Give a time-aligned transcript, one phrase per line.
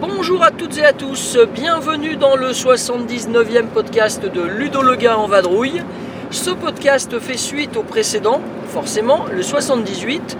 [0.00, 5.18] Bonjour à toutes et à tous, bienvenue dans le 79e podcast de Ludo le gars
[5.18, 5.82] en vadrouille.
[6.42, 10.38] Ce podcast fait suite au précédent, forcément, le 78,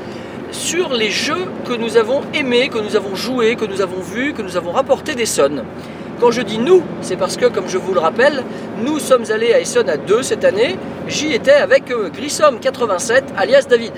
[0.51, 4.33] sur les jeux que nous avons aimés, que nous avons joués, que nous avons vus,
[4.33, 5.63] que nous avons rapportés d'Essonne.
[6.19, 8.45] Quand je dis nous, c'est parce que, comme je vous le rappelle,
[8.83, 10.79] nous sommes allés à Essonne à deux cette année.
[11.07, 13.93] J'y étais avec euh, Grissom87, alias David.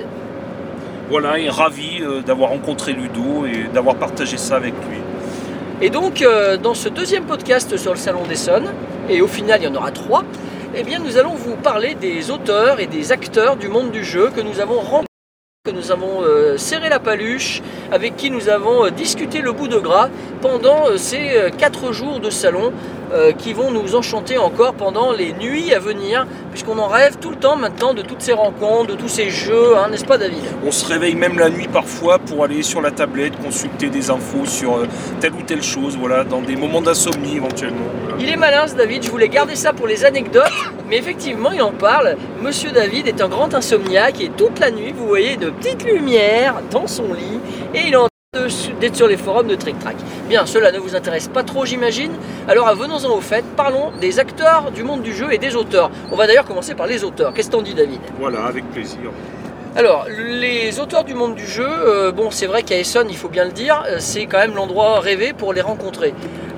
[1.08, 4.98] Voilà, et ravi euh, d'avoir rencontré Ludo et d'avoir partagé ça avec lui.
[5.80, 8.72] Et donc, euh, dans ce deuxième podcast sur le Salon d'Essonne,
[9.08, 10.24] et au final il y en aura trois,
[10.74, 14.30] eh bien nous allons vous parler des auteurs et des acteurs du monde du jeu
[14.34, 15.06] que nous avons rencontrés,
[15.64, 19.68] que nous avons euh, serré la paluche, avec qui nous avons euh, discuté le bout
[19.68, 20.08] de gras
[20.40, 22.72] pendant euh, ces quatre jours de salon
[23.36, 27.36] qui vont nous enchanter encore pendant les nuits à venir, puisqu'on en rêve tout le
[27.36, 30.40] temps maintenant de toutes ces rencontres, de tous ces jeux, hein, n'est-ce pas David?
[30.64, 34.46] On se réveille même la nuit parfois pour aller sur la tablette, consulter des infos
[34.46, 34.86] sur
[35.20, 37.84] telle ou telle chose, voilà, dans des moments d'insomnie éventuellement.
[38.00, 38.16] voilà.
[38.18, 40.50] Il est malin ce David, je voulais garder ça pour les anecdotes,
[40.92, 42.16] mais effectivement il en parle.
[42.42, 46.56] Monsieur David est un grand insomniaque et toute la nuit vous voyez de petites lumières
[46.70, 47.40] dans son lit
[47.74, 48.46] et il est en train
[48.78, 49.96] d'être sur les forums de Trick Track.
[50.28, 52.12] Bien, cela ne vous intéresse pas trop j'imagine?
[52.46, 55.90] Alors venons-en au fait, parlons des acteurs du monde du jeu et des auteurs.
[56.10, 57.32] On va d'ailleurs commencer par les auteurs.
[57.32, 58.00] Qu'est-ce que t'en dis David?
[58.20, 59.10] Voilà, avec plaisir.
[59.74, 63.30] Alors, les auteurs du monde du jeu, euh, bon, c'est vrai qu'à Essonne, il faut
[63.30, 66.12] bien le dire, euh, c'est quand même l'endroit rêvé pour les rencontrer.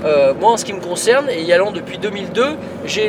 [0.04, 3.08] Euh, moi, en ce qui me concerne, et y allant depuis 2002, j'ai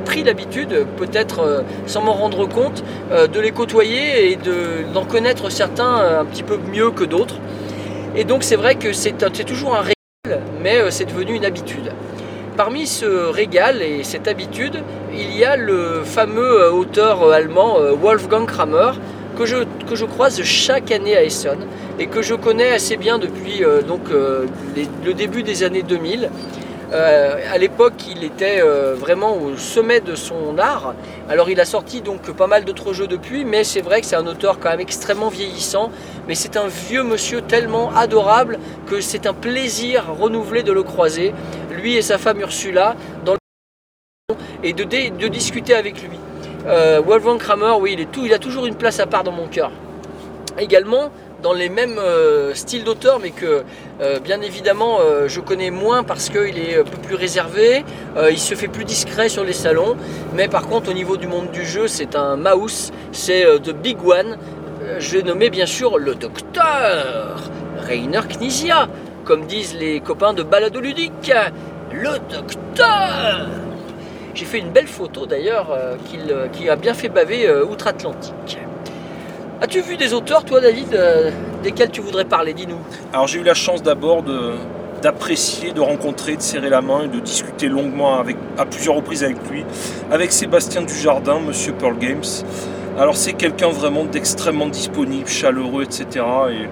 [0.00, 6.18] pris l'habitude, peut-être sans m'en rendre compte, de les côtoyer et de- d'en connaître certains
[6.20, 7.36] un petit peu mieux que d'autres.
[8.16, 11.92] Et donc, c'est vrai que c'est toujours un régal, mais c'est devenu une habitude.
[12.56, 17.80] Parmi ce régal et cette habitude, il y a le fameux euh, auteur euh, allemand
[17.80, 18.92] euh, Wolfgang Kramer
[19.36, 19.56] que je,
[19.88, 21.66] que croise chaque année à Essonne
[21.98, 26.30] et que je connais assez bien depuis donc, le début des années 2000.
[26.92, 28.60] Euh, à l'époque, il était
[28.94, 30.94] vraiment au sommet de son art.
[31.28, 34.16] Alors, il a sorti donc pas mal d'autres jeux depuis, mais c'est vrai que c'est
[34.16, 35.90] un auteur quand même extrêmement vieillissant.
[36.28, 41.34] Mais c'est un vieux monsieur tellement adorable que c'est un plaisir renouvelé de le croiser.
[41.74, 43.38] Lui et sa femme Ursula, dans le
[44.62, 46.18] et de, discuter avec lui.
[46.66, 49.32] Euh, Wolfgang Kramer, oui, il, est tout, il a toujours une place à part dans
[49.32, 49.70] mon cœur.
[50.58, 51.10] Également,
[51.42, 53.64] dans les mêmes euh, styles d'auteur, mais que
[54.00, 57.84] euh, bien évidemment je connais moins parce qu'il est un peu plus réservé,
[58.30, 59.96] il se fait plus discret sur les salons,
[60.34, 63.98] mais par contre au niveau du monde du jeu, c'est un mouse, c'est The Big
[64.02, 64.38] One.
[64.98, 68.88] Je nommé bien sûr le docteur Rainer Knizia,
[69.24, 71.32] comme disent les copains de Balado Ludique.
[71.92, 73.48] Le docteur
[74.34, 75.96] J'ai fait une belle photo d'ailleurs euh,
[76.30, 78.58] euh, qui a bien fait baver euh, outre-Atlantique.
[79.60, 80.98] As-tu vu des auteurs, toi, David,
[81.62, 82.52] desquels tu voudrais parler?
[82.52, 82.78] Dis-nous.
[83.12, 84.22] Alors j'ai eu la chance d'abord
[85.00, 89.24] d'apprécier, de rencontrer, de serrer la main et de discuter longuement avec, à plusieurs reprises
[89.24, 89.64] avec lui,
[90.10, 92.24] avec Sébastien Dujardin, Monsieur Pearl Games.
[92.98, 96.24] Alors c'est quelqu'un vraiment d'extrêmement disponible, chaleureux, etc.
[96.50, 96.68] Et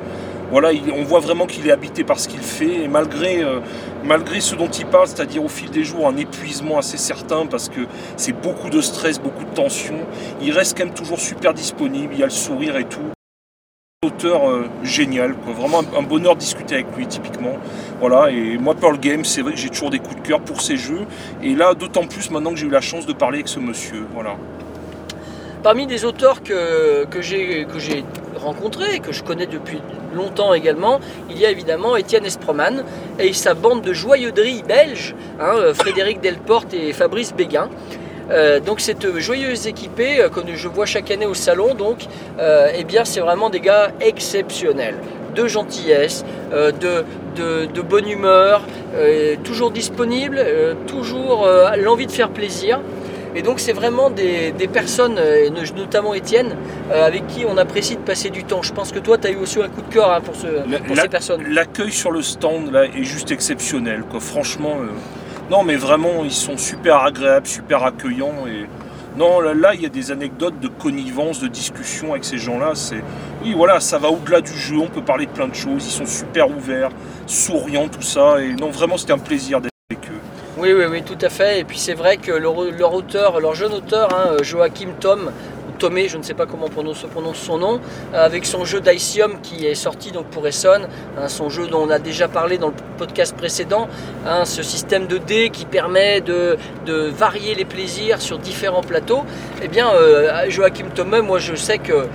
[0.52, 3.60] voilà, il- on voit vraiment qu'il est habité par ce qu'il fait et malgré, euh,
[4.04, 7.70] malgré ce dont il parle, c'est-à-dire au fil des jours un épuisement assez certain parce
[7.70, 7.80] que
[8.18, 9.96] c'est beaucoup de stress, beaucoup de tension,
[10.42, 13.00] il reste quand même toujours super disponible, il a le sourire et tout
[14.04, 17.56] auteur euh, génial, vraiment un, bonheur de discuter avec lui typiquement.
[18.00, 20.60] Voilà, et moi Pearl Games, c'est vrai que j'ai toujours des coups de cœur pour
[20.60, 21.06] ces jeux,
[21.42, 24.04] et là d'autant plus maintenant que j'ai eu la chance de parler avec ce monsieur.
[24.12, 24.36] Voilà.
[25.62, 27.64] Parmi des auteurs que, que j'ai
[28.42, 29.80] rencontrés, que je connais depuis
[30.14, 32.84] longtemps également, il y a évidemment Étienne Esproman
[33.18, 37.68] et sa bande de joyeuderies belges, hein, euh, Frédéric Delporte et Fabrice Béguin.
[38.30, 42.06] Euh, donc cette joyeuse équipée euh, que je vois chaque année au salon, donc,
[42.74, 44.96] eh bien c'est vraiment des gars exceptionnels,
[45.34, 47.04] de gentillesse, de,
[47.36, 48.62] de, de bonne humeur,
[49.44, 52.80] toujours disponibles, euh, toujours l'envie de faire plaisir.
[53.34, 56.54] Et donc c'est vraiment des, des personnes, euh, notamment Étienne,
[56.90, 58.62] euh, avec qui on apprécie de passer du temps.
[58.62, 60.46] Je pense que toi tu as eu aussi un coup de cœur hein, pour, ce,
[60.70, 61.42] La- pour la- ces personnes.
[61.48, 64.20] L'accueil sur le stand là est juste exceptionnel, quoi.
[64.20, 64.86] Franchement, euh,
[65.50, 68.66] non mais vraiment ils sont super agréables, super accueillants et
[69.18, 72.70] non là, là, il y a des anecdotes de connivence, de discussion avec ces gens-là.
[72.74, 73.02] C'est
[73.44, 75.84] oui voilà, ça va au-delà du jeu, on peut parler de plein de choses.
[75.86, 76.90] Ils sont super ouverts,
[77.26, 79.71] souriants, tout ça et non vraiment c'était un plaisir d'être.
[80.62, 81.58] Oui, oui, oui, tout à fait.
[81.58, 82.54] Et puis c'est vrai que leur,
[83.54, 85.32] jeune auteur, hein, Joachim Tom,
[85.80, 87.80] Tomé, je ne sais pas comment on se prononce son nom,
[88.14, 90.86] avec son jeu d'Icium qui est sorti donc pour Essonne,
[91.18, 93.88] hein, son jeu dont on a déjà parlé dans le podcast précédent,
[94.24, 96.56] hein, ce système de dés qui permet de,
[96.86, 99.24] varier les plaisirs sur différents plateaux.
[99.64, 99.90] Eh bien,
[100.48, 102.06] Joachim Tomé, moi je sais que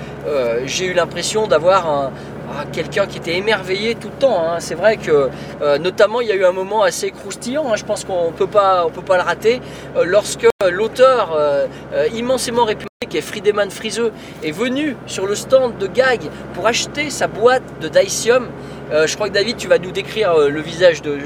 [0.66, 2.12] j'ai eu l'impression d'avoir un,
[2.50, 4.42] ah, quelqu'un qui était émerveillé tout le temps.
[4.42, 4.60] Hein.
[4.60, 5.30] C'est vrai que,
[5.62, 7.72] euh, notamment, il y a eu un moment assez croustillant.
[7.72, 7.76] Hein.
[7.76, 9.62] Je pense qu'on peut pas, on peut pas le rater.
[9.96, 11.68] Euh, lorsque l'auteur euh,
[12.16, 14.12] immensément réputé, qui est Friedemann Friseux,
[14.44, 16.22] est venu sur le stand de Gag
[16.54, 18.48] pour acheter sa boîte de Dacium.
[18.92, 21.18] je crois que David, tu vas nous décrire le visage de,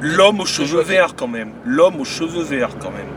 [0.00, 1.52] l'homme aux cheveux verts quand même.
[1.64, 3.08] L'homme aux cheveux verts quand même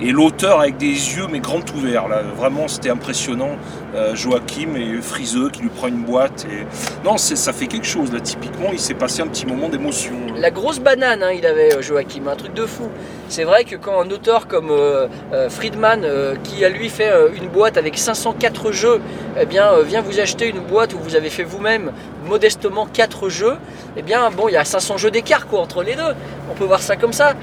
[0.00, 2.08] et l'auteur avec des yeux mais grands ouverts.
[2.08, 2.22] Là.
[2.36, 3.56] Vraiment, c'était impressionnant.
[3.94, 6.46] Euh, Joachim et Friseux qui lui prend une boîte.
[6.50, 6.66] Et...
[7.04, 8.12] Non, ça fait quelque chose.
[8.12, 10.12] Là, typiquement, il s'est passé un petit moment d'émotion.
[10.36, 12.88] La grosse banane, hein, il avait euh, Joachim, un truc de fou.
[13.28, 15.08] C'est vrai que quand un auteur comme euh,
[15.48, 16.06] Friedman,
[16.42, 19.00] qui a lui fait une boîte avec 504 jeux,
[19.40, 21.92] eh bien, vient vous acheter une boîte où vous avez fait vous-même
[22.26, 23.56] modestement 4 jeux,
[23.96, 26.14] eh bien, bon, il y a 500 jeux d'écart entre les deux.
[26.50, 27.34] On peut voir ça comme ça.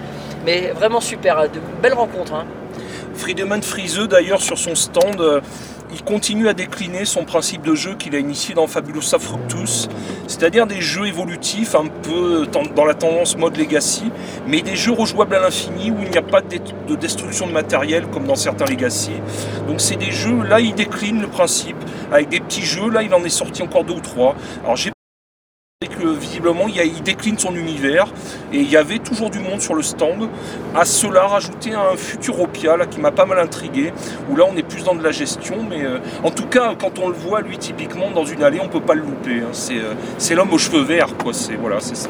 [0.47, 2.33] Mais vraiment super, de belles rencontres.
[2.33, 2.45] Hein.
[3.15, 5.41] Friedemann Friseux d'ailleurs sur son stand, euh,
[5.91, 9.89] il continue à décliner son principe de jeu qu'il a initié dans Fabulosa Fructus,
[10.25, 14.09] c'est-à-dire des jeux évolutifs un peu dans la tendance mode legacy,
[14.47, 18.07] mais des jeux rejouables à l'infini où il n'y a pas de destruction de matériel
[18.07, 19.11] comme dans certains legacy.
[19.67, 21.75] Donc c'est des jeux, là il décline le principe
[22.09, 24.33] avec des petits jeux, là il en est sorti encore deux ou trois.
[24.63, 24.91] Alors j'ai
[25.85, 28.07] que visiblement il, décline son univers
[28.51, 30.27] et il y avait toujours du monde sur le stand.
[30.73, 33.93] À cela rajouter un Futuropia là, qui m'a pas mal intrigué,
[34.27, 36.97] où là on est plus dans de la gestion, mais euh, en tout cas quand
[36.97, 39.41] on le voit lui typiquement dans une allée on peut pas le louper.
[39.41, 39.51] Hein.
[39.69, 42.09] Euh, c'est l'homme aux cheveux verts quoi, c'est voilà c'est ça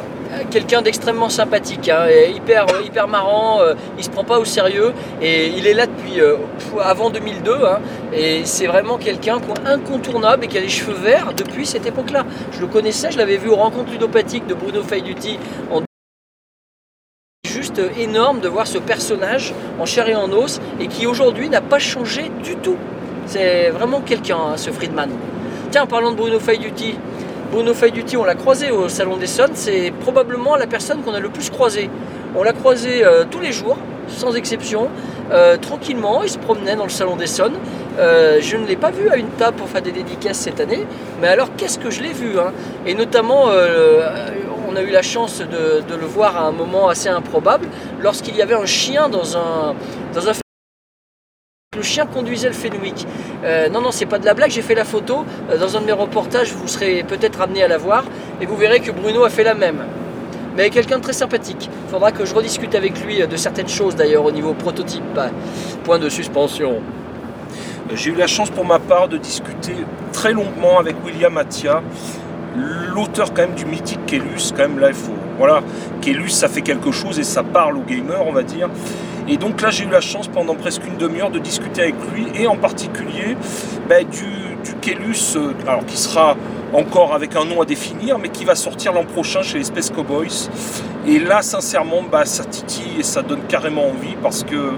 [0.52, 4.94] quelqu'un d'extrêmement sympathique, hein, hyper, euh, hyper marrant, euh, il se prend pas au sérieux
[5.22, 6.38] et il est là depuis euh,
[6.82, 7.80] avant 2002 hein,
[8.14, 12.26] et c'est vraiment quelqu'un incontournable et qui a les cheveux verts depuis cette époque-là.
[12.52, 15.38] Je le connaissais, je l'avais vu aux rencontres ludopathiques de Bruno Faiduti
[15.72, 15.82] en
[17.46, 21.62] juste énorme de voir ce personnage en chair et en os et qui aujourd'hui n'a
[21.62, 22.78] pas changé du tout.
[23.26, 25.10] C'est vraiment quelqu'un, hein, ce Friedman.
[25.72, 26.96] Tiens, en parlant de Bruno Faiduti,
[27.52, 31.20] Bruno Faiduti, on l'a croisé au Salon des Sons, c'est probablement la personne qu'on a
[31.20, 31.90] le plus croisé.
[32.36, 33.78] On l'a croisé euh, tous les jours,
[34.10, 34.90] sans exception,
[35.32, 37.54] euh, tranquillement, il se promenait dans le Salon des Sons.
[38.00, 40.86] Euh, je ne l'ai pas vu à une table pour faire des dédicaces cette année,
[41.22, 42.52] mais alors qu'est-ce que je l'ai vu hein?
[42.86, 43.46] Et notamment,
[44.70, 47.68] on a eu la chance de, de, le voir à un moment assez improbable,
[48.02, 49.74] lorsqu'il y avait un chien dans un,
[50.14, 50.34] dans un
[51.88, 53.08] chien conduisait le Fenwick.
[53.44, 55.26] Euh, non, non, c'est pas de la blague, j'ai fait la photo.
[55.50, 58.04] Euh, dans un de mes reportages, vous serez peut-être amené à la voir
[58.42, 59.84] et vous verrez que Bruno a fait la même.
[60.56, 61.70] Mais quelqu'un de très sympathique.
[61.88, 65.20] Il faudra que je rediscute avec lui de certaines choses d'ailleurs au niveau prototype.
[65.84, 66.82] Point de suspension.
[67.94, 69.76] J'ai eu la chance pour ma part de discuter
[70.12, 71.82] très longuement avec William Attia,
[72.94, 74.52] l'auteur quand même du mythique Kellus.
[74.56, 74.90] Quand même là.
[75.38, 75.62] Voilà,
[76.02, 78.70] Kellus, ça fait quelque chose et ça parle aux gamers, on va dire.
[79.30, 82.28] Et donc là, j'ai eu la chance pendant presque une demi-heure de discuter avec lui,
[82.34, 83.36] et en particulier
[83.90, 84.24] ben, du,
[84.64, 84.96] du
[85.36, 86.36] euh, alors qui sera
[86.74, 89.90] encore avec un nom à définir, mais qui va sortir l'an prochain chez les Space
[89.90, 90.50] Cowboys.
[91.08, 94.74] Et là, sincèrement, bah, ça titille et ça donne carrément envie parce que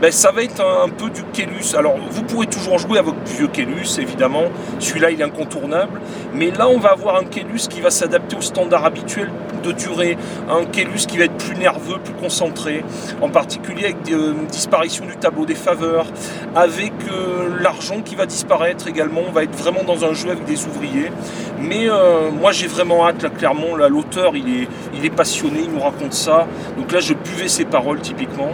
[0.00, 1.74] ben, ça va être un, peu du Kellus.
[1.74, 4.44] Alors, vous pourrez toujours jouer à votre vieux Kellus, évidemment.
[4.78, 6.00] Celui-là, il est incontournable.
[6.34, 9.30] Mais là, on va avoir un Kellus qui va s'adapter au standard habituel
[9.64, 10.18] de durée.
[10.50, 12.84] Un Kellus qui va être plus nerveux, plus concentré.
[13.22, 16.06] En particulier avec euh, une disparition du tableau des faveurs.
[16.54, 19.22] Avec euh, l'argent qui va disparaître également.
[19.26, 21.10] On va être vraiment dans un jeu avec des ouvriers.
[21.58, 23.76] Mais euh, moi, j'ai vraiment hâte, là, clairement.
[23.76, 26.46] l'auteur, il est, il est passionné, il nous raconte ça.
[26.76, 28.50] Donc là, je buvais ses paroles, typiquement.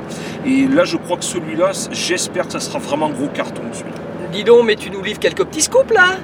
[0.47, 3.62] Et là, je crois que celui-là, j'espère que ça sera vraiment un gros carton.
[3.73, 3.91] Celui
[4.33, 6.17] Dis donc, mais tu nous livres quelques petits scoops là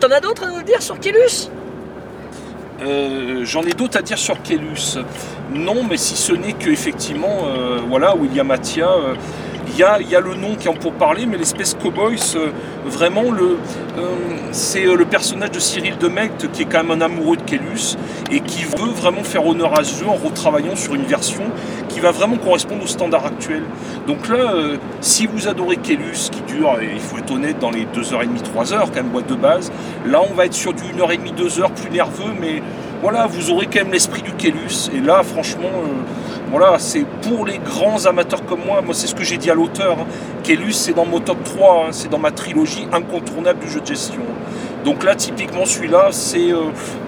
[0.00, 1.48] T'en as d'autres à nous dire sur Kellus
[2.82, 4.98] euh, J'en ai d'autres à dire sur Kellus.
[5.52, 9.14] Non, mais si ce n'est que effectivement, euh, voilà, William Attia, euh,
[9.76, 12.16] il y, a, le nom qui en pour parler, mais l'espèce Cowboys,
[12.86, 13.58] vraiment, le,
[14.52, 17.96] c'est le personnage de Cyril Demecq qui est quand même un amoureux de Kellus
[18.30, 21.44] et qui veut vraiment faire honneur à ce jeu en retravaillant sur une version
[21.90, 23.64] qui va vraiment correspondre au standard actuel.
[24.06, 27.84] Donc là, euh, si vous adorez Kellus, qui dure, il faut être honnête, dans les
[27.84, 29.70] 2h30, 3h, quand même, boîte de base,
[30.06, 32.62] là on va être sur du 1h30, 2h, plus nerveux, mais
[33.08, 34.90] voilà, vous aurez quand même l'esprit du Kélus.
[34.92, 35.70] Et là, franchement,
[36.50, 39.54] voilà, c'est pour les grands amateurs comme moi, moi c'est ce que j'ai dit à
[39.54, 39.98] l'auteur.
[40.00, 40.06] Hein.
[40.42, 41.88] Kélus, c'est dans mon top 3, hein.
[41.92, 44.22] c'est dans ma trilogie incontournable du jeu de gestion.
[44.84, 46.48] Donc là, typiquement, celui-là, c'est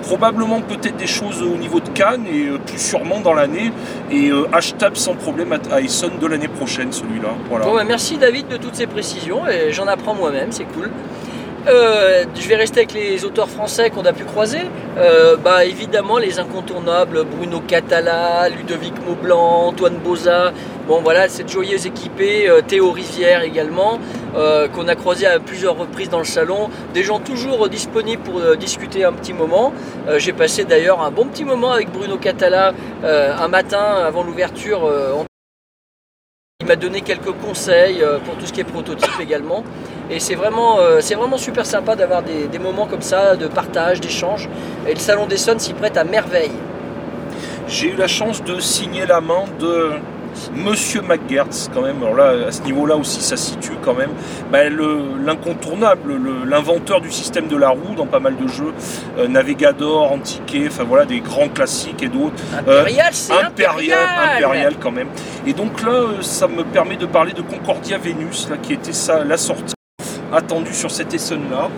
[0.03, 3.73] probablement peut-être des choses au niveau de Cannes et plus sûrement dans l'année.
[4.13, 7.31] Et achetable sans problème à Essen de l'année prochaine, celui-là.
[7.51, 7.67] Voilà.
[7.67, 10.91] Bah, merci David de toutes ces précisions et j'en apprends moi-même, c'est cool.
[11.69, 14.63] Euh, je vais rester avec les auteurs français qu'on a pu croiser.
[14.97, 20.53] Euh, bah, évidemment, les incontournables Bruno Catala, Ludovic Maublanc, Antoine Boza.
[20.87, 22.49] Bon, voilà, cette joyeuse équipée.
[22.49, 23.99] Euh, Théo Rivière également,
[24.75, 26.71] qu'on a croisé à plusieurs reprises dans le salon.
[26.95, 29.73] Des gens toujours disponibles pour discuter un petit moment.
[30.17, 32.73] J'ai passé d'ailleurs un bon petit moment avec Bruno Catala
[33.03, 34.89] un matin avant l'ouverture.
[35.23, 35.28] Il
[36.69, 39.65] m'a donné quelques conseils pour tout ce qui est prototype également.
[40.11, 44.01] Et c'est vraiment, euh, c'est vraiment super sympa d'avoir des, moments comme ça de partage,
[44.01, 44.49] d'échange.
[44.89, 46.53] Et le Salon des Sons s'y prête à merveille.
[47.69, 49.93] J'ai eu la chance de signer la main de
[50.55, 52.03] Monsieur McGertz quand même.
[52.03, 54.11] Alors là, à ce niveau-là aussi, ça situe quand même
[54.51, 54.73] ben,
[55.25, 58.73] l'incontournable, l'inventeur du système de la roue dans pas mal de jeux,
[59.19, 62.35] euh, Navigador, Antiqué, enfin voilà, des grands classiques et d'autres.
[62.57, 63.99] Impérial, c'est impérial,
[64.35, 65.09] impérial, quand même.
[65.47, 68.93] Et donc là, euh, ça me permet de parler de Concordia Venus, là, qui était
[68.93, 69.75] ça, la sortie
[70.33, 71.69] attendu sur cette Essonne-là.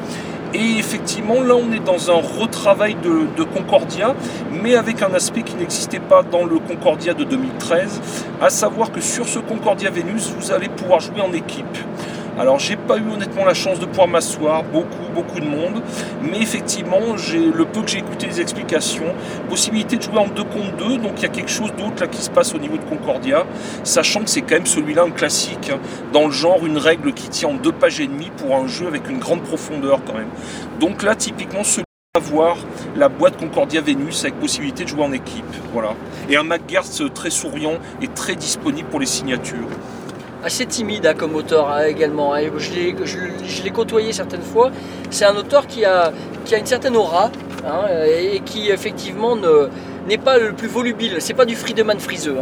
[0.53, 4.15] Et effectivement, là, on est dans un retravail de, Concordia,
[4.63, 8.01] mais avec un aspect qui n'existait pas dans le Concordia de 2013,
[8.41, 11.79] à savoir que sur ce Concordia Venus, vous allez pouvoir jouer en équipe.
[12.41, 15.83] Alors j'ai pas eu honnêtement la chance de pouvoir m'asseoir, beaucoup, beaucoup de monde,
[16.23, 19.15] mais effectivement, le peu que j'ai écouté les explications,
[19.51, 22.07] possibilité de jouer en 2 contre 2, donc il y a quelque chose d'autre là
[22.07, 23.45] qui se passe au niveau de Concordia,
[23.85, 25.81] sachant que c'est quand même celui-là un classique, hein,
[26.15, 28.87] dans le genre une règle qui tient en deux pages et demie pour un jeu
[28.87, 30.31] avec une grande profondeur quand même.
[30.81, 31.85] Donc là, typiquement, celui
[32.23, 32.57] voir
[32.97, 35.45] la boîte Concordia Venus avec possibilité de jouer en équipe.
[35.73, 35.91] Voilà.
[36.29, 39.69] Et un McGertz très souriant et très disponible pour les signatures
[40.45, 42.35] assez timide hein, comme auteur hein, également.
[42.35, 42.43] Hein.
[42.59, 44.71] Je l'ai côtoyé certaines fois.
[45.11, 46.13] C'est un auteur qui a,
[46.45, 47.31] qui a une certaine aura
[48.07, 49.37] et qui effectivement
[50.09, 51.17] n'est pas le plus volubile.
[51.19, 52.37] C'est pas du Friedemann friseux.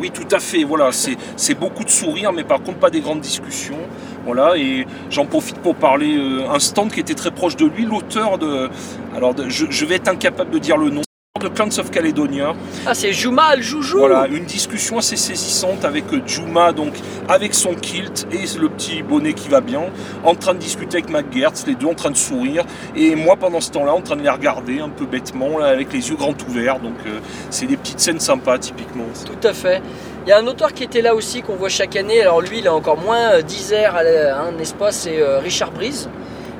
[0.00, 0.64] Oui, tout à fait.
[0.64, 3.78] Voilà, c'est beaucoup de sourires, mais par contre pas des grandes discussions.
[4.24, 7.86] Voilà, et j'en profite pour parler euh, un stand qui était très proche de lui,
[7.86, 8.68] l'auteur de.
[9.16, 11.00] Alors, je, je, vais être incapable de dire le nom
[11.38, 12.54] de Clans of Caledonia.
[12.86, 16.94] Ah, c'est Juma le joujou Voilà, une discussion assez saisissante avec euh, Juma, donc
[17.28, 19.82] avec son kilt et le petit bonnet qui va bien,
[20.24, 22.64] en train de discuter avec McGertz, les deux en train de sourire,
[22.96, 26.08] et moi pendant ce temps-là en train de les regarder un peu bêtement, avec les
[26.08, 29.04] yeux grands ouverts, donc euh, c'est des petites scènes sympas typiquement.
[29.24, 29.82] Tout à fait.
[30.26, 32.58] Il y a un auteur qui était là aussi qu'on voit chaque année, alors lui
[32.58, 36.08] il a encore moins euh, d'Isère, hein, n'est-ce pas, c'est Richard Brise.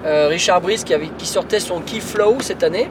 [0.05, 2.89] Richard Brise qui, avait, qui sortait son Key Flow cette année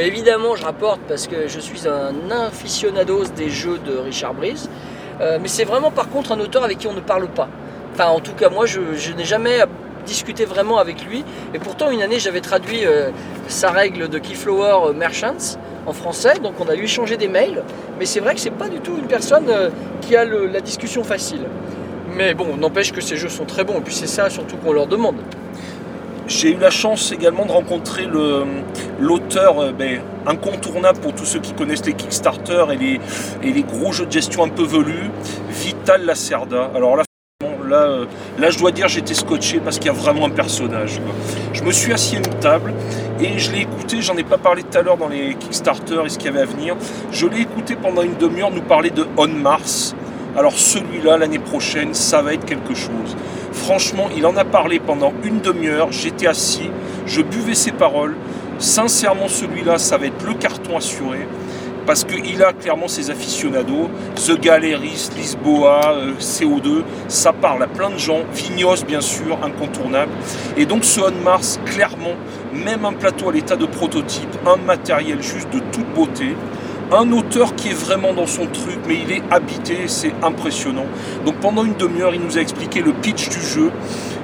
[0.00, 4.68] évidemment je rapporte parce que je suis un aficionados des jeux de Richard Brice.
[5.20, 7.48] Euh, mais c'est vraiment par contre un auteur avec qui on ne parle pas.
[7.92, 8.80] Enfin en tout cas moi je,
[9.12, 9.60] n'ai jamais
[10.06, 11.24] discuté vraiment avec lui.
[11.54, 13.10] Et pourtant une année j'avais traduit euh,
[13.48, 17.62] sa règle de Keyflower euh, Merchants en français, donc on a eu échangé des mails.
[17.98, 19.46] Mais c'est vrai que c'est pas du tout une personne
[20.00, 21.42] qui a la discussion facile.
[22.16, 24.72] Mais bon, n'empêche que ces jeux sont très bons, et puis c'est ça surtout qu'on
[24.72, 25.16] leur demande.
[26.26, 28.06] J'ai eu la chance également de rencontrer
[28.98, 33.00] l'auteur euh, ben, incontournable pour tous ceux qui connaissent les Kickstarter et les,
[33.42, 35.10] et les gros jeux de gestion un peu velus,
[35.50, 36.70] Vital Lacerda.
[36.74, 37.02] Alors là,
[37.68, 38.06] là, euh,
[38.38, 40.98] là je dois dire j'étais scotché parce qu'il y a vraiment un personnage.
[41.52, 42.72] Je me suis assis à une table
[43.20, 46.08] et je l'ai écouté, j'en ai pas parlé tout à l'heure dans les Kickstarter et
[46.08, 46.74] ce qu'il y avait à venir.
[47.12, 49.94] Je l'ai écouté pendant une demi-heure nous parler de On Mars.
[50.36, 53.16] Alors celui-là, l'année prochaine, ça va être quelque chose.
[53.52, 55.92] Franchement, il en a parlé pendant une demi-heure.
[55.92, 56.70] J'étais assis,
[57.06, 58.16] je buvais ses paroles.
[58.58, 61.28] Sincèrement, celui-là, ça va être le carton assuré.
[61.86, 63.90] Parce qu'il a clairement ses aficionados.
[64.16, 68.20] The Galeries, Lisboa, euh, CO2, ça parle à plein de gens.
[68.32, 70.10] Vignos, bien sûr, incontournable.
[70.56, 72.14] Et donc, ce On Mars, clairement,
[72.52, 76.34] même un plateau à l'état de prototype, un matériel juste de toute beauté
[76.92, 80.86] un auteur qui est vraiment dans son truc, mais il est habité, c'est impressionnant.
[81.24, 83.70] Donc pendant une demi-heure, il nous a expliqué le pitch du jeu.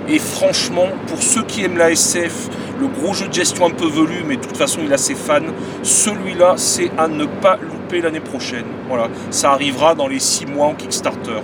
[0.08, 2.48] Et franchement, pour ceux qui aiment la SF,
[2.80, 5.14] le gros jeu de gestion un peu velu, mais de toute façon il a ses
[5.14, 5.40] fans,
[5.82, 8.64] celui-là c'est à ne pas louper l'année prochaine.
[8.88, 11.40] Voilà, ça arrivera dans les six mois en Kickstarter.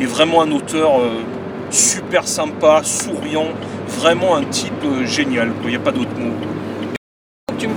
[0.00, 1.20] Et vraiment un auteur euh,
[1.70, 3.48] super sympa, souriant,
[3.88, 6.34] vraiment un type euh, génial, il n'y a pas d'autre mot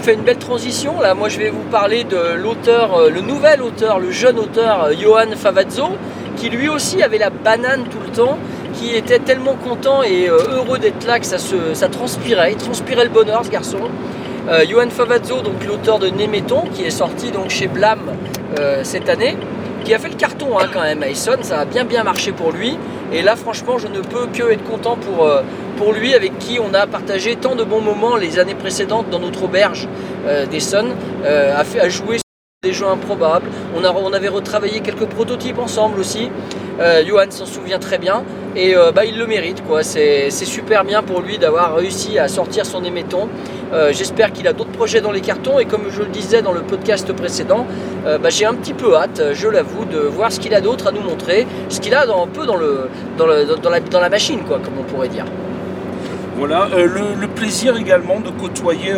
[0.03, 1.00] fais une belle transition.
[1.00, 4.83] Là, moi, je vais vous parler de l'auteur, euh, le nouvel auteur, le jeune auteur
[4.83, 5.91] euh, Johan Favazzo,
[6.36, 8.38] qui lui aussi avait la banane tout le temps,
[8.74, 12.51] qui était tellement content et euh, heureux d'être là que ça, se, transpirait.
[12.51, 13.79] Il transpirait le bonheur, ce garçon.
[14.69, 18.00] Johan Favazzo, donc l'auteur de Néméton, qui est sorti donc chez Blam
[18.83, 19.38] cette année,
[19.86, 22.33] qui a fait le carton hein, quand même à Essonne, ça a bien bien marché
[22.33, 22.77] pour lui.
[23.13, 25.29] Et là franchement je ne peux que être content pour,
[25.77, 29.20] pour lui avec qui on a partagé tant de bons moments les années précédentes dans
[29.20, 29.88] notre auberge
[30.50, 32.17] d'Essonne, a, fait, a joué
[32.63, 33.50] des jeux improbables.
[33.75, 36.29] On avait retravaillé quelques prototypes ensemble aussi.
[36.80, 38.24] Euh, Johan s'en souvient très bien
[38.56, 39.63] et euh, bah, il le mérite.
[39.65, 39.84] quoi.
[39.84, 43.30] C'est super bien pour lui d'avoir réussi à sortir son émetton.
[43.74, 46.51] Euh, j'espère qu'il a d'autres projets dans les cartons et comme je le disais dans
[46.51, 47.65] le podcast précédent,
[48.06, 50.92] bah, j'ai un petit peu hâte, je l'avoue, de voir ce qu'il a d'autre à
[50.92, 55.25] nous montrer, ce qu'il a un peu dans, la machine, quoi, comme on pourrait dire.
[56.36, 58.94] Voilà, le, plaisir également de côtoyer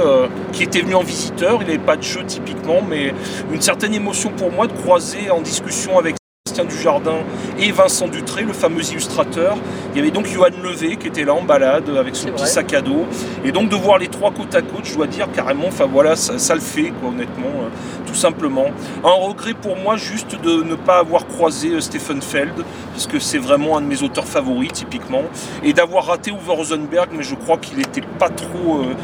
[0.52, 3.14] qui était venu en visiteur, il n'avait pas de jeu typiquement, mais
[3.54, 6.16] une certaine émotion pour moi de croiser en discussion avec
[6.64, 7.18] du Jardin
[7.60, 9.58] et Vincent Dutré, le fameux illustrateur.
[9.92, 12.74] Il y avait donc Johan Levé qui était là en balade avec son petit sac
[12.74, 13.06] à dos.
[13.44, 16.16] Et donc de voir les trois côte à côte, je dois dire carrément, enfin voilà,
[16.16, 17.70] ça, le fait, quoi, honnêtement, euh,
[18.06, 18.68] tout simplement.
[19.04, 22.54] Un regret pour moi juste de ne pas avoir croisé euh, Stephen Feld,
[22.94, 25.24] parce que c'est vraiment un de mes auteurs favoris typiquement,
[25.64, 28.96] et d'avoir raté Uwe Rosenberg, mais je crois qu'il n'était pas trop, euh,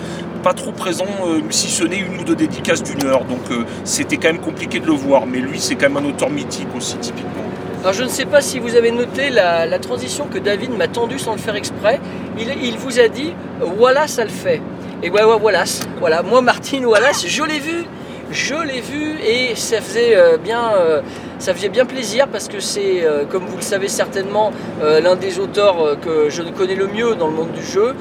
[0.41, 1.05] pas trop présent,
[1.50, 3.25] si ce n'est une ou deux dédicaces d'une heure.
[3.25, 3.41] Donc
[3.83, 6.67] c'était quand même compliqué de le voir, mais lui c'est quand même un auteur mythique
[6.75, 7.43] aussi typiquement.
[7.81, 11.17] Alors je ne sais pas si vous avez noté la, transition que David m'a tendue
[11.17, 12.00] sans le faire exprès.
[12.38, 14.62] Il, vous a dit voilà ça le fait.
[15.01, 15.63] Et voilà, voilà,
[16.00, 16.21] voilà.
[16.21, 17.86] Moi Martine Wallace, je l'ai vu
[18.32, 21.02] je l'ai vu et ça faisait, euh, bien, euh,
[21.40, 25.40] ça faisait bien plaisir parce que c'est, euh, comme vous le savez certainement, l'un des
[25.40, 27.94] auteurs que je connais le mieux dans le monde du jeu.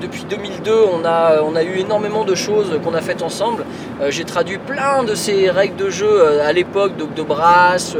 [0.00, 3.64] depuis 2002, on a, on a eu énormément de choses qu'on a faites ensemble.
[4.08, 7.96] J'ai traduit plein de ces règles de jeu à l'époque, donc de Brass,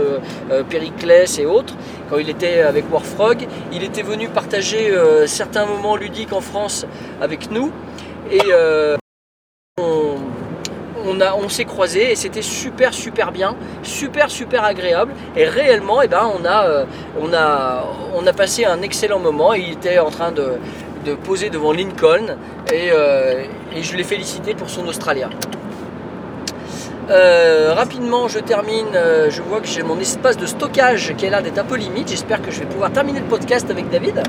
[0.70, 1.74] Périclès et autres,
[2.08, 3.46] quand il était avec Warfrog.
[3.72, 4.92] Il était venu partager
[5.26, 6.86] certains moments ludiques en France
[7.20, 7.70] avec nous.
[8.30, 8.40] Et
[11.20, 15.12] on, s'est croisés et c'était super super bien, super super agréable.
[15.36, 19.54] Et réellement, eh ben, on, a, euh, passé un excellent moment.
[19.54, 20.52] Il était en train de,
[21.24, 22.36] poser devant Lincoln
[22.72, 25.28] euh, et, je l'ai félicité pour son Australia.
[27.10, 28.86] Euh, rapidement, je termine.
[29.28, 32.08] je vois que j'ai mon espace de stockage qui est là d'être un peu limite.
[32.08, 34.22] J'espère que je vais pouvoir terminer le podcast avec David.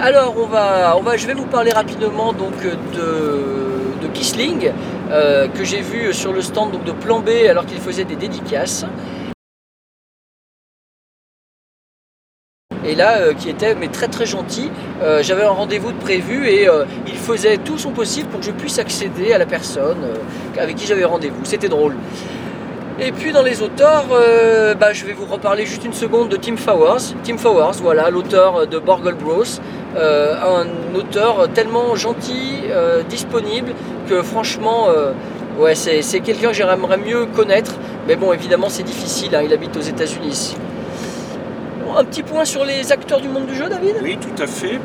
[0.00, 4.72] Alors, on va, on va, je vais vous parler rapidement donc de, de Kissling.
[5.10, 8.16] Euh, que j'ai vu sur le stand donc, de Plan B alors qu'il faisait des
[8.16, 8.86] dédicaces.
[12.86, 14.70] et là euh, qui était mais très très gentil.
[15.02, 16.68] Euh, j'avais un rendez-vous de prévu et
[17.06, 20.06] il faisait tout son possible pour que je puisse accéder à la personne
[20.58, 21.44] avec qui j'avais rendez-vous.
[21.44, 21.96] C'était drôle.
[23.00, 24.04] Et puis dans les auteurs,
[24.78, 27.14] bah, je vais vous reparler juste une seconde de Tim Fowers.
[27.24, 29.42] Tim Fowers, voilà, l'auteur de Borgle Bros.
[29.96, 32.62] un auteur tellement gentil,
[33.08, 33.72] disponible,
[34.08, 35.12] que franchement, euh,
[35.58, 37.72] ouais, c'est quelqu'un que j'aimerais mieux connaître.
[38.06, 39.34] Mais bon, évidemment, c'est difficile.
[39.34, 40.56] Hein, il habite aux États-Unis.
[41.96, 43.96] un petit point sur les acteurs du monde du jeu, David?
[44.02, 44.80] Oui, tout à fait.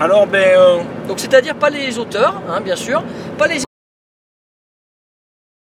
[0.00, 0.44] Alors, ben.
[0.56, 3.02] Euh, Donc, c'est-à-dire pas les auteurs, hein, bien sûr,
[3.38, 3.67] pas les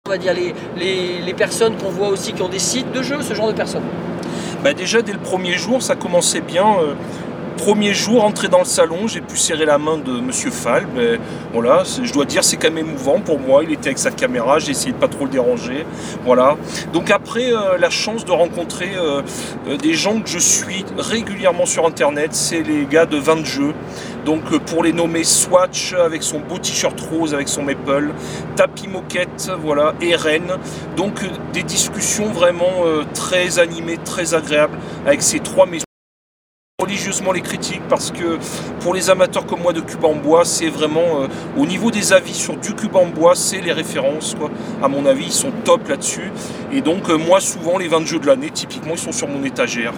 [0.08, 0.54] on va dire les,
[1.26, 3.84] les, personnes qu'on voit aussi qui ont des sites de jeux, ce genre de personnes.
[4.64, 6.66] Ben déjà dès le premier jour, ça commençait bien.
[6.80, 6.94] Euh,
[7.58, 10.86] Premier jour, entré dans le salon, j'ai pu serrer la main de Monsieur Fall.
[10.96, 11.20] Mais
[11.54, 13.64] voilà, je dois dire, c'est quand même émouvant pour moi.
[13.64, 15.86] Il était avec sa caméra, j'ai essayé de pas trop le déranger.
[16.24, 16.56] Voilà.
[16.94, 19.22] Donc après, euh, la chance de rencontrer euh,
[19.82, 23.74] des gens que je suis régulièrement sur Internet, c'est les gars de 20 jeux.
[24.28, 28.12] Donc pour les nommer Swatch avec son beau t-shirt rose avec son maple,
[28.58, 30.58] Tapis Moquette, voilà, et Rennes.
[30.98, 31.22] Donc
[31.54, 35.86] des discussions vraiment très animées, très agréables avec ces trois messieurs
[36.80, 38.38] religieusement les critiques parce que
[38.82, 42.14] pour les amateurs comme moi de cube en bois, c'est vraiment euh, au niveau des
[42.14, 44.52] avis sur du cube en bois, c'est les références quoi.
[44.84, 46.32] À mon avis, ils sont top là-dessus.
[46.72, 49.44] Et donc euh, moi souvent les 20 jeux de l'année, typiquement, ils sont sur mon
[49.44, 49.94] étagère.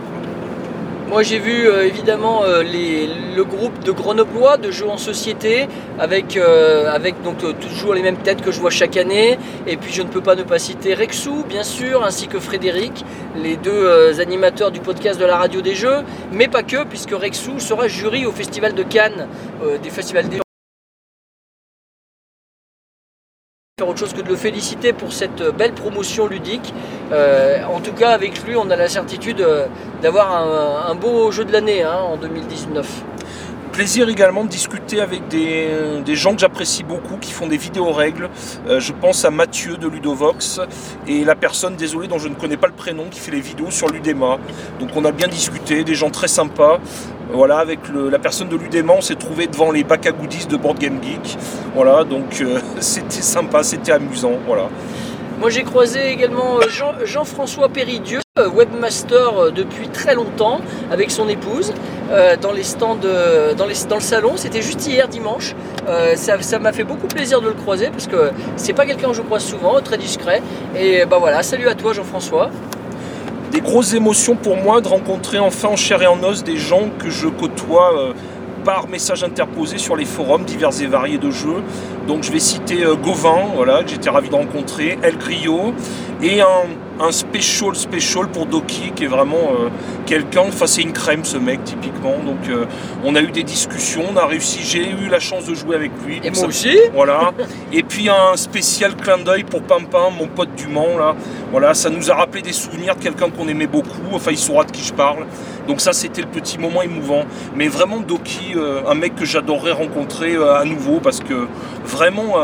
[1.09, 5.67] Moi j'ai vu euh, évidemment euh, le groupe de Grenoblois de jeux en société
[5.97, 9.39] avec, euh, avec donc toujours les mêmes têtes que je vois chaque année.
[9.65, 13.03] Et puis je ne peux pas ne pas citer Rexou bien sûr, ainsi que Frédéric,
[13.35, 17.59] les deux animateurs du podcast de la radio des jeux, mais pas que, puisque Rexou
[17.59, 19.27] sera jury au Festival de Cannes,
[19.81, 20.39] des festivals des
[23.87, 26.73] autre chose que de le féliciter pour cette belle promotion ludique.
[27.11, 29.65] Euh, en tout cas, avec lui, on a la certitude euh,
[30.01, 32.87] d'avoir un, beau jeu de l'année hein, en 2019
[33.71, 38.29] plaisir également de discuter avec des, gens que j'apprécie beaucoup qui font des vidéos règles.
[38.67, 40.59] Euh, je pense à Mathieu de Ludovox
[41.07, 43.71] et la personne, désolé, dont je ne connais pas le prénom, qui fait les vidéos
[43.71, 44.37] sur l'Udema.
[44.81, 46.81] Donc on a bien discuté, des gens très sympas.
[47.31, 50.57] Voilà, avec la personne de l'UDEMA, on s'est trouvé devant les bacs à goodies de
[50.57, 51.37] Board Game Geek.
[51.75, 52.43] Voilà, donc
[52.79, 54.33] c'était sympa, c'était amusant.
[54.47, 54.63] Voilà.
[55.39, 56.59] Moi j'ai croisé également
[57.05, 60.59] Jean, françois Péridieu, webmaster depuis très longtemps,
[60.91, 61.71] avec son épouse,
[62.41, 62.97] dans les stands,
[63.55, 64.33] dans le salon.
[64.35, 65.55] C'était juste hier dimanche.
[66.15, 69.21] ça m'a fait beaucoup plaisir de le croiser parce que c'est pas quelqu'un que je
[69.21, 70.41] croise souvent, très discret.
[70.77, 72.49] Et bah voilà, salut à toi Jean-François
[73.59, 76.89] des grosses émotions pour moi de rencontrer enfin en chair et en os des gens
[76.97, 78.13] que je côtoie euh,
[78.63, 81.61] par message interposé sur les forums divers et variés de jeux.
[82.07, 85.73] Donc je vais citer euh, Gauvin, voilà, que j'étais ravi de rencontrer, El Grillo,
[86.23, 86.45] et un,
[86.99, 89.69] un special special pour Doki qui est vraiment euh,
[90.05, 92.17] quelqu'un, enfin c'est une crème ce mec typiquement.
[92.25, 92.65] Donc euh,
[93.03, 95.91] on a eu des discussions, on a réussi, j'ai eu la chance de jouer avec
[96.05, 96.19] lui.
[96.23, 96.77] Et moi aussi.
[96.93, 97.31] Voilà.
[97.71, 101.15] Et puis un spécial clin d'œil pour Pimpin, mon pote du Mans là.
[101.51, 104.13] Voilà, ça nous a rappelé des souvenirs de quelqu'un qu'on aimait beaucoup.
[104.13, 105.25] Enfin il saura de qui je parle.
[105.67, 107.23] Donc ça c'était le petit moment émouvant.
[107.55, 111.47] Mais vraiment Doki, euh, un mec que j'adorerais rencontrer à nouveau parce que
[111.85, 112.35] vraiment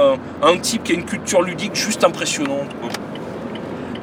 [0.42, 2.70] un type qui a une culture ludique juste impressionnante.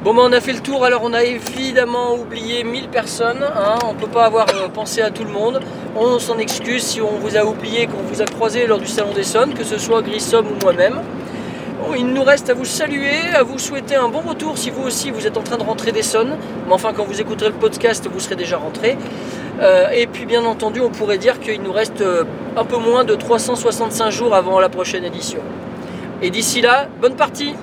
[0.03, 3.41] Bon, on a fait le tour, alors on a évidemment oublié 1000 personnes.
[3.41, 3.79] Hein.
[3.85, 5.61] on ne peut pas avoir euh, pensé à tout le monde.
[5.95, 9.13] On s'en excuse si on vous a oublié, qu'on vous a croisé lors du Salon
[9.13, 10.99] des Sons, que ce soit Grissom ou moi-même.
[11.97, 15.09] il nous reste à vous saluer, à vous souhaiter un bon retour si vous aussi
[15.09, 16.35] vous êtes en train de rentrer des Sons.
[16.67, 18.97] Mais enfin, quand vous écouterez le podcast, vous serez déjà rentré.
[19.61, 22.25] Euh, et puis, bien entendu, on pourrait dire qu'il nous reste euh,
[22.57, 25.39] un peu moins de 365 jours avant la prochaine édition.
[26.21, 27.55] Et d'ici là, bonne partie!